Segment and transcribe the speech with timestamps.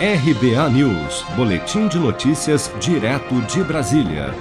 [0.00, 4.32] RBA News, Boletim de Notícias, direto de Brasília.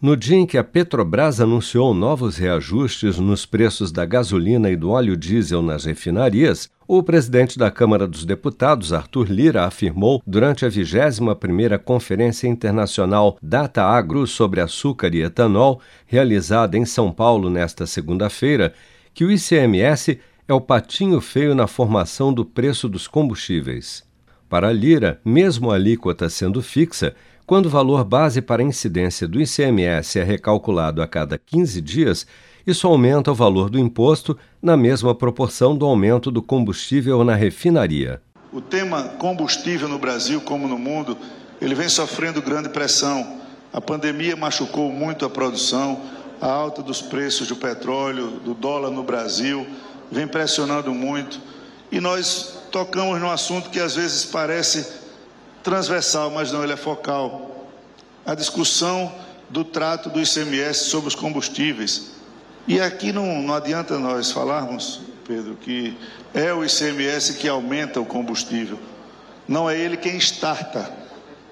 [0.00, 4.90] No dia em que a Petrobras anunciou novos reajustes nos preços da gasolina e do
[4.90, 10.68] óleo diesel nas refinarias, o presidente da Câmara dos Deputados, Arthur Lira, afirmou durante a
[10.68, 18.72] 21ª Conferência Internacional Data Agro sobre açúcar e etanol, realizada em São Paulo nesta segunda-feira,
[19.12, 24.08] que o ICMS é o patinho feio na formação do preço dos combustíveis.
[24.50, 27.14] Para a Lira, mesmo a alíquota sendo fixa,
[27.46, 32.26] quando o valor base para a incidência do ICMS é recalculado a cada 15 dias,
[32.66, 38.20] isso aumenta o valor do imposto na mesma proporção do aumento do combustível na refinaria.
[38.52, 41.16] O tema combustível no Brasil, como no mundo,
[41.62, 43.36] ele vem sofrendo grande pressão.
[43.72, 46.00] A pandemia machucou muito a produção,
[46.40, 49.64] a alta dos preços do petróleo, do dólar no Brasil,
[50.10, 51.40] vem pressionando muito.
[51.92, 54.86] E nós tocamos num assunto que às vezes parece
[55.62, 57.68] transversal, mas não, ele é focal.
[58.24, 59.12] A discussão
[59.48, 62.12] do trato do ICMS sobre os combustíveis.
[62.66, 65.96] E aqui não, não adianta nós falarmos, Pedro, que
[66.32, 68.78] é o ICMS que aumenta o combustível.
[69.48, 70.90] Não é ele quem starta.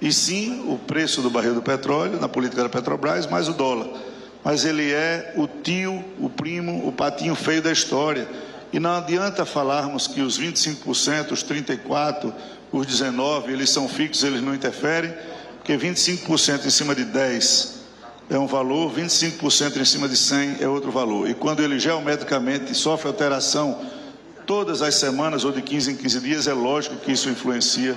[0.00, 3.88] E sim o preço do barril do petróleo, na política da Petrobras, mais o dólar.
[4.42, 8.26] Mas ele é o tio, o primo, o patinho feio da história
[8.72, 12.32] e não adianta falarmos que os 25%, os 34%,
[12.72, 15.12] os 19%, eles são fixos, eles não interferem,
[15.58, 17.82] porque 25% em cima de 10
[18.30, 21.28] é um valor, 25% em cima de 100 é outro valor.
[21.28, 23.78] E quando ele geometricamente sofre alteração
[24.46, 27.94] todas as semanas ou de 15 em 15 dias, é lógico que isso influencia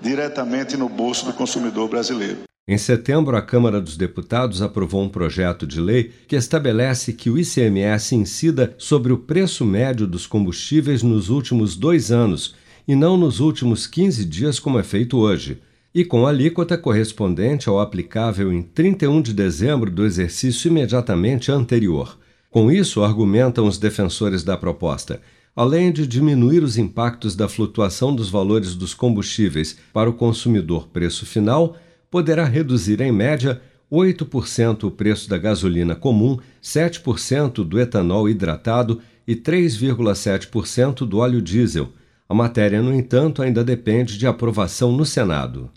[0.00, 2.47] diretamente no bolso do consumidor brasileiro.
[2.70, 7.38] Em setembro, a Câmara dos Deputados aprovou um projeto de lei que estabelece que o
[7.38, 12.54] ICMS incida sobre o preço médio dos combustíveis nos últimos dois anos
[12.86, 15.62] e não nos últimos 15 dias, como é feito hoje,
[15.94, 22.18] e com alíquota correspondente ao aplicável em 31 de dezembro do exercício imediatamente anterior.
[22.50, 25.22] Com isso, argumentam os defensores da proposta,
[25.56, 31.24] além de diminuir os impactos da flutuação dos valores dos combustíveis para o consumidor preço
[31.24, 31.74] final
[32.10, 33.60] poderá reduzir em média
[33.90, 41.88] 8% o preço da gasolina comum, 7% do etanol hidratado e 3,7% do óleo diesel.
[42.28, 45.70] A matéria, no entanto, ainda depende de aprovação no Senado.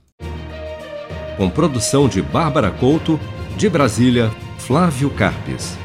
[1.37, 3.19] Com produção de Bárbara Couto,
[3.57, 5.77] de Brasília, Flávio Carpes.